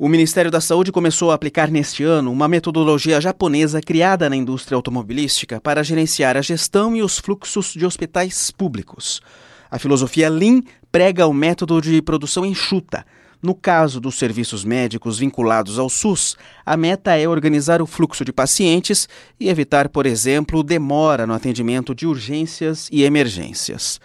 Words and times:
O 0.00 0.08
Ministério 0.08 0.48
da 0.48 0.60
Saúde 0.60 0.92
começou 0.92 1.32
a 1.32 1.34
aplicar 1.34 1.72
neste 1.72 2.04
ano 2.04 2.30
uma 2.30 2.46
metodologia 2.46 3.20
japonesa 3.20 3.80
criada 3.80 4.30
na 4.30 4.36
indústria 4.36 4.76
automobilística 4.76 5.60
para 5.60 5.82
gerenciar 5.82 6.36
a 6.36 6.40
gestão 6.40 6.94
e 6.94 7.02
os 7.02 7.18
fluxos 7.18 7.74
de 7.74 7.84
hospitais 7.84 8.52
públicos. 8.52 9.20
A 9.68 9.76
filosofia 9.76 10.30
Lean 10.30 10.62
prega 10.92 11.26
o 11.26 11.34
método 11.34 11.80
de 11.80 12.00
produção 12.00 12.46
enxuta. 12.46 13.04
No 13.42 13.56
caso 13.56 14.00
dos 14.00 14.14
serviços 14.16 14.64
médicos 14.64 15.18
vinculados 15.18 15.80
ao 15.80 15.88
SUS, 15.88 16.36
a 16.64 16.76
meta 16.76 17.18
é 17.18 17.28
organizar 17.28 17.82
o 17.82 17.86
fluxo 17.86 18.24
de 18.24 18.32
pacientes 18.32 19.08
e 19.40 19.48
evitar, 19.48 19.88
por 19.88 20.06
exemplo, 20.06 20.62
demora 20.62 21.26
no 21.26 21.34
atendimento 21.34 21.92
de 21.92 22.06
urgências 22.06 22.88
e 22.92 23.02
emergências. 23.02 24.00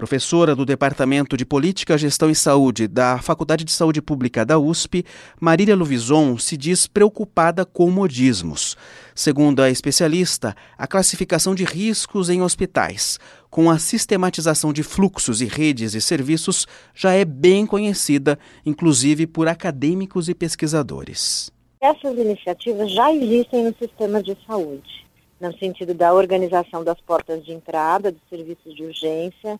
Professora 0.00 0.56
do 0.56 0.64
Departamento 0.64 1.36
de 1.36 1.44
Política, 1.44 1.98
Gestão 1.98 2.30
e 2.30 2.34
Saúde 2.34 2.88
da 2.88 3.18
Faculdade 3.18 3.64
de 3.64 3.70
Saúde 3.70 4.00
Pública 4.00 4.46
da 4.46 4.58
USP, 4.58 5.04
Marília 5.38 5.76
Luvison 5.76 6.38
se 6.38 6.56
diz 6.56 6.86
preocupada 6.86 7.66
com 7.66 7.90
modismos. 7.90 8.78
Segundo 9.14 9.60
a 9.60 9.68
especialista, 9.68 10.56
a 10.78 10.86
classificação 10.86 11.54
de 11.54 11.64
riscos 11.64 12.30
em 12.30 12.40
hospitais, 12.40 13.18
com 13.50 13.68
a 13.68 13.78
sistematização 13.78 14.72
de 14.72 14.82
fluxos 14.82 15.42
e 15.42 15.44
redes 15.44 15.92
e 15.92 16.00
serviços, 16.00 16.66
já 16.94 17.12
é 17.12 17.26
bem 17.26 17.66
conhecida, 17.66 18.38
inclusive 18.64 19.26
por 19.26 19.48
acadêmicos 19.48 20.30
e 20.30 20.34
pesquisadores. 20.34 21.52
Essas 21.78 22.16
iniciativas 22.16 22.90
já 22.90 23.12
existem 23.12 23.64
no 23.64 23.76
sistema 23.78 24.22
de 24.22 24.34
saúde 24.46 25.09
no 25.40 25.56
sentido 25.56 25.94
da 25.94 26.12
organização 26.12 26.84
das 26.84 27.00
portas 27.00 27.44
de 27.44 27.52
entrada 27.52 28.12
dos 28.12 28.20
serviços 28.28 28.74
de 28.74 28.84
urgência, 28.84 29.58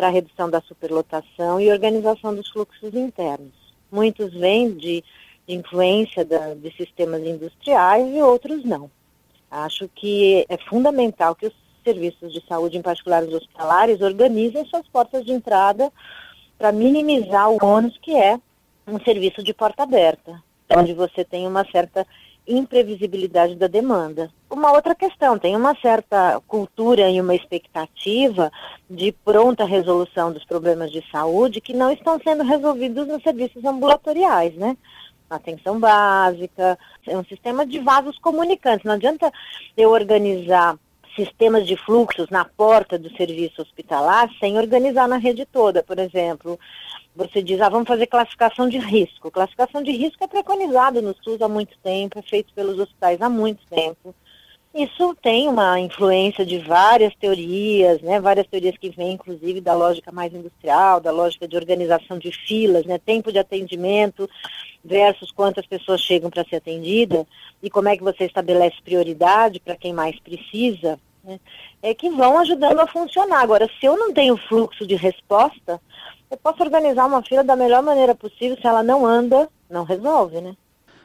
para 0.00 0.06
a 0.06 0.10
redução 0.10 0.48
da 0.48 0.62
superlotação 0.62 1.60
e 1.60 1.70
organização 1.70 2.34
dos 2.34 2.48
fluxos 2.48 2.94
internos. 2.94 3.52
Muitos 3.92 4.32
vêm 4.32 4.72
de, 4.72 5.04
de 5.46 5.54
influência 5.54 6.24
da, 6.24 6.54
de 6.54 6.74
sistemas 6.74 7.22
industriais 7.22 8.08
e 8.14 8.22
outros 8.22 8.64
não. 8.64 8.90
Acho 9.50 9.88
que 9.94 10.46
é 10.48 10.56
fundamental 10.56 11.34
que 11.34 11.48
os 11.48 11.54
serviços 11.84 12.32
de 12.32 12.42
saúde, 12.46 12.78
em 12.78 12.82
particular 12.82 13.22
os 13.22 13.34
hospitalares, 13.34 14.00
organizem 14.00 14.64
suas 14.64 14.86
portas 14.88 15.22
de 15.22 15.32
entrada 15.32 15.92
para 16.56 16.72
minimizar 16.72 17.50
o 17.50 17.58
ônus 17.62 17.98
que 17.98 18.14
é 18.16 18.40
um 18.86 18.98
serviço 19.00 19.42
de 19.42 19.52
porta 19.52 19.82
aberta, 19.82 20.42
onde 20.74 20.94
você 20.94 21.24
tem 21.24 21.46
uma 21.46 21.64
certa 21.70 22.06
imprevisibilidade 22.50 23.54
da 23.54 23.66
demanda. 23.66 24.30
Uma 24.50 24.72
outra 24.72 24.94
questão, 24.94 25.38
tem 25.38 25.54
uma 25.54 25.74
certa 25.76 26.40
cultura 26.46 27.08
e 27.08 27.20
uma 27.20 27.34
expectativa 27.34 28.50
de 28.88 29.12
pronta 29.12 29.64
resolução 29.64 30.32
dos 30.32 30.44
problemas 30.44 30.90
de 30.90 31.02
saúde 31.10 31.60
que 31.60 31.72
não 31.72 31.90
estão 31.90 32.18
sendo 32.22 32.42
resolvidos 32.42 33.06
nos 33.06 33.22
serviços 33.22 33.64
ambulatoriais, 33.64 34.54
né? 34.56 34.76
Atenção 35.28 35.78
básica, 35.78 36.76
é 37.06 37.16
um 37.16 37.24
sistema 37.24 37.64
de 37.64 37.78
vasos 37.78 38.18
comunicantes. 38.18 38.84
Não 38.84 38.94
adianta 38.94 39.32
eu 39.76 39.90
organizar 39.90 40.76
sistemas 41.20 41.66
de 41.66 41.76
fluxos 41.76 42.30
na 42.30 42.44
porta 42.44 42.98
do 42.98 43.14
serviço 43.14 43.60
hospitalar 43.60 44.30
sem 44.40 44.56
organizar 44.56 45.06
na 45.06 45.18
rede 45.18 45.44
toda, 45.44 45.82
por 45.82 45.98
exemplo. 45.98 46.58
Você 47.14 47.42
diz, 47.42 47.60
ah, 47.60 47.68
vamos 47.68 47.88
fazer 47.88 48.06
classificação 48.06 48.68
de 48.68 48.78
risco. 48.78 49.30
Classificação 49.30 49.82
de 49.82 49.90
risco 49.90 50.24
é 50.24 50.26
preconizado 50.26 51.02
no 51.02 51.14
SUS 51.22 51.42
há 51.42 51.48
muito 51.48 51.76
tempo, 51.82 52.18
é 52.18 52.22
feito 52.22 52.54
pelos 52.54 52.78
hospitais 52.78 53.20
há 53.20 53.28
muito 53.28 53.62
tempo. 53.68 54.14
Isso 54.72 55.16
tem 55.20 55.48
uma 55.48 55.80
influência 55.80 56.46
de 56.46 56.58
várias 56.58 57.12
teorias, 57.16 58.00
né, 58.02 58.20
várias 58.20 58.46
teorias 58.46 58.78
que 58.78 58.88
vêm, 58.88 59.14
inclusive, 59.14 59.60
da 59.60 59.74
lógica 59.74 60.12
mais 60.12 60.32
industrial, 60.32 61.00
da 61.00 61.10
lógica 61.10 61.48
de 61.48 61.56
organização 61.56 62.16
de 62.18 62.30
filas, 62.30 62.86
né, 62.86 62.96
tempo 62.96 63.32
de 63.32 63.38
atendimento 63.40 64.30
versus 64.84 65.32
quantas 65.32 65.66
pessoas 65.66 66.00
chegam 66.00 66.30
para 66.30 66.44
ser 66.44 66.56
atendida 66.56 67.26
e 67.60 67.68
como 67.68 67.88
é 67.88 67.96
que 67.96 68.02
você 68.04 68.24
estabelece 68.24 68.80
prioridade 68.82 69.58
para 69.58 69.76
quem 69.76 69.92
mais 69.92 70.18
precisa, 70.20 71.00
né, 71.24 71.40
é 71.82 71.94
que 71.94 72.10
vão 72.10 72.38
ajudando 72.38 72.80
a 72.80 72.86
funcionar. 72.86 73.42
Agora, 73.42 73.68
se 73.78 73.86
eu 73.86 73.96
não 73.96 74.12
tenho 74.12 74.36
fluxo 74.36 74.86
de 74.86 74.94
resposta, 74.94 75.80
eu 76.30 76.36
posso 76.36 76.62
organizar 76.62 77.06
uma 77.06 77.22
fila 77.22 77.42
da 77.42 77.56
melhor 77.56 77.82
maneira 77.82 78.14
possível, 78.14 78.56
se 78.56 78.66
ela 78.66 78.82
não 78.82 79.04
anda, 79.04 79.48
não 79.68 79.84
resolve, 79.84 80.40
né? 80.40 80.54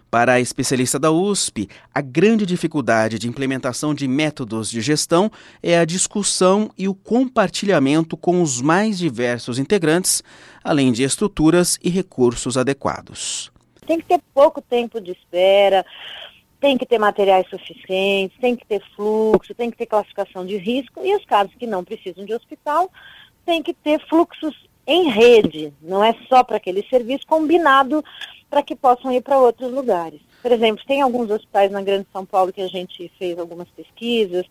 Para 0.09 0.33
a 0.33 0.39
especialista 0.39 0.97
da 0.97 1.11
USP, 1.11 1.67
a 1.93 1.99
grande 1.99 2.45
dificuldade 2.45 3.19
de 3.19 3.27
implementação 3.27 3.93
de 3.93 4.07
métodos 4.07 4.69
de 4.69 4.79
gestão 4.79 5.29
é 5.61 5.77
a 5.77 5.83
discussão 5.83 6.71
e 6.77 6.87
o 6.87 6.93
compartilhamento 6.93 8.15
com 8.15 8.41
os 8.41 8.61
mais 8.61 8.97
diversos 8.97 9.59
integrantes, 9.59 10.23
além 10.63 10.93
de 10.93 11.03
estruturas 11.03 11.77
e 11.83 11.89
recursos 11.89 12.57
adequados. 12.57 13.51
Tem 13.85 13.99
que 13.99 14.05
ter 14.05 14.21
pouco 14.33 14.61
tempo 14.61 15.01
de 15.01 15.11
espera, 15.11 15.85
tem 16.65 16.79
que 16.79 16.85
ter 16.87 16.97
materiais 16.97 17.47
suficientes, 17.47 18.35
tem 18.41 18.55
que 18.55 18.65
ter 18.65 18.81
fluxo, 18.95 19.53
tem 19.53 19.69
que 19.69 19.77
ter 19.77 19.85
classificação 19.85 20.43
de 20.43 20.57
risco 20.57 21.05
e 21.05 21.15
os 21.15 21.23
casos 21.23 21.53
que 21.53 21.67
não 21.67 21.83
precisam 21.83 22.25
de 22.25 22.33
hospital, 22.33 22.91
tem 23.45 23.61
que 23.61 23.71
ter 23.71 23.99
fluxos 24.07 24.67
em 24.87 25.07
rede, 25.07 25.71
não 25.79 26.03
é 26.03 26.15
só 26.27 26.43
para 26.43 26.57
aquele 26.57 26.81
serviço 26.89 27.27
combinado 27.27 28.03
para 28.49 28.63
que 28.63 28.75
possam 28.75 29.11
ir 29.11 29.21
para 29.21 29.37
outros 29.37 29.71
lugares. 29.71 30.19
Por 30.41 30.51
exemplo, 30.51 30.83
tem 30.87 31.03
alguns 31.03 31.29
hospitais 31.29 31.69
na 31.69 31.83
Grande 31.83 32.07
São 32.11 32.25
Paulo 32.25 32.51
que 32.51 32.61
a 32.61 32.67
gente 32.67 33.11
fez 33.19 33.37
algumas 33.37 33.69
pesquisas 33.69 34.43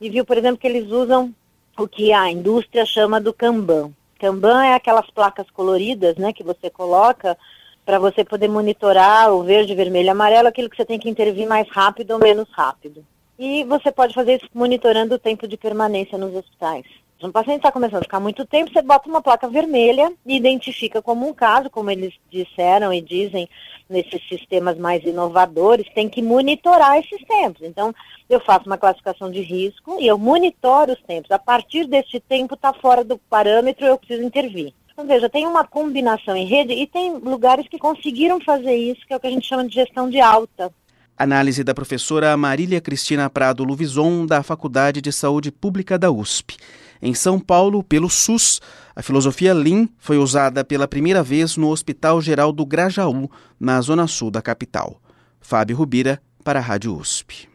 e 0.00 0.10
viu, 0.10 0.24
por 0.24 0.36
exemplo, 0.36 0.58
que 0.58 0.66
eles 0.66 0.90
usam 0.90 1.32
o 1.78 1.86
que 1.86 2.12
a 2.12 2.28
indústria 2.28 2.84
chama 2.84 3.20
do 3.20 3.32
Kanban. 3.32 3.92
Kanban 4.18 4.64
é 4.64 4.74
aquelas 4.74 5.08
placas 5.12 5.48
coloridas, 5.52 6.16
né, 6.16 6.32
que 6.32 6.42
você 6.42 6.68
coloca 6.68 7.38
para 7.86 8.00
você 8.00 8.24
poder 8.24 8.48
monitorar 8.48 9.32
o 9.32 9.44
verde, 9.44 9.72
vermelho 9.72 10.10
amarelo, 10.10 10.48
aquilo 10.48 10.68
que 10.68 10.76
você 10.76 10.84
tem 10.84 10.98
que 10.98 11.08
intervir 11.08 11.48
mais 11.48 11.68
rápido 11.70 12.10
ou 12.10 12.18
menos 12.18 12.48
rápido. 12.50 13.06
E 13.38 13.62
você 13.62 13.92
pode 13.92 14.12
fazer 14.12 14.36
isso 14.36 14.48
monitorando 14.52 15.14
o 15.14 15.18
tempo 15.18 15.46
de 15.46 15.56
permanência 15.56 16.18
nos 16.18 16.34
hospitais. 16.34 16.84
Se 17.18 17.24
um 17.24 17.32
paciente 17.32 17.58
está 17.58 17.70
começando 17.70 18.00
a 18.00 18.02
ficar 18.02 18.20
muito 18.20 18.44
tempo, 18.44 18.70
você 18.70 18.82
bota 18.82 19.08
uma 19.08 19.22
placa 19.22 19.48
vermelha 19.48 20.12
e 20.26 20.36
identifica 20.36 21.00
como 21.00 21.26
um 21.26 21.32
caso, 21.32 21.70
como 21.70 21.90
eles 21.90 22.12
disseram 22.28 22.92
e 22.92 23.00
dizem 23.00 23.48
nesses 23.88 24.20
sistemas 24.28 24.76
mais 24.76 25.02
inovadores, 25.04 25.88
tem 25.94 26.08
que 26.08 26.20
monitorar 26.20 26.98
esses 26.98 27.24
tempos. 27.24 27.62
Então, 27.62 27.94
eu 28.28 28.40
faço 28.40 28.66
uma 28.66 28.76
classificação 28.76 29.30
de 29.30 29.40
risco 29.40 29.96
e 30.00 30.08
eu 30.08 30.18
monitoro 30.18 30.92
os 30.92 31.02
tempos. 31.02 31.30
A 31.30 31.38
partir 31.38 31.86
desse 31.86 32.18
tempo 32.18 32.54
está 32.54 32.72
fora 32.72 33.04
do 33.04 33.16
parâmetro, 33.16 33.86
eu 33.86 33.96
preciso 33.96 34.22
intervir. 34.22 34.74
Então, 34.96 35.06
veja, 35.06 35.28
tem 35.28 35.46
uma 35.46 35.62
combinação 35.62 36.34
em 36.34 36.46
rede 36.46 36.72
e 36.72 36.86
tem 36.86 37.18
lugares 37.18 37.68
que 37.68 37.78
conseguiram 37.78 38.40
fazer 38.40 38.74
isso, 38.74 39.06
que 39.06 39.12
é 39.12 39.16
o 39.16 39.20
que 39.20 39.26
a 39.26 39.30
gente 39.30 39.46
chama 39.46 39.68
de 39.68 39.74
gestão 39.74 40.08
de 40.08 40.18
alta. 40.18 40.72
Análise 41.18 41.62
da 41.62 41.74
professora 41.74 42.34
Marília 42.34 42.80
Cristina 42.80 43.28
Prado 43.28 43.62
Luvison, 43.62 44.24
da 44.24 44.42
Faculdade 44.42 45.02
de 45.02 45.12
Saúde 45.12 45.52
Pública 45.52 45.98
da 45.98 46.10
USP. 46.10 46.56
Em 47.02 47.12
São 47.12 47.38
Paulo, 47.38 47.82
pelo 47.82 48.08
SUS, 48.08 48.58
a 48.94 49.02
filosofia 49.02 49.52
Lean 49.52 49.86
foi 49.98 50.16
usada 50.16 50.64
pela 50.64 50.88
primeira 50.88 51.22
vez 51.22 51.58
no 51.58 51.68
Hospital 51.68 52.22
Geral 52.22 52.50
do 52.50 52.64
Grajaú, 52.64 53.30
na 53.60 53.78
zona 53.82 54.06
sul 54.06 54.30
da 54.30 54.40
capital. 54.40 54.98
Fábio 55.42 55.76
Rubira, 55.76 56.22
para 56.42 56.58
a 56.58 56.62
Rádio 56.62 56.96
USP. 56.96 57.46